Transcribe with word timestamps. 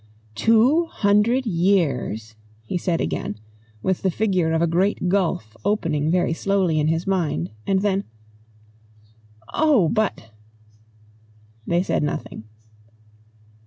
"Two 0.33 0.87
hundred 0.87 1.45
years," 1.45 2.35
he 2.65 2.75
said 2.75 2.99
again, 2.99 3.35
with 3.83 4.01
the 4.01 4.09
figure 4.09 4.51
of 4.51 4.59
a 4.59 4.65
great 4.65 5.07
gulf 5.09 5.55
opening 5.63 6.09
very 6.09 6.33
slowly 6.33 6.79
in 6.79 6.87
his 6.87 7.05
mind; 7.05 7.51
and 7.67 7.81
then, 7.83 8.05
"Oh, 9.53 9.89
but!" 9.89 10.31
They 11.67 11.83
said 11.83 12.01
nothing. 12.01 12.45